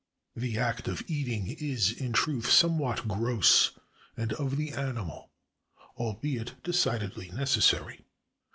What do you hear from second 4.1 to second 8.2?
and of the animal; albeit, decidedly necessary.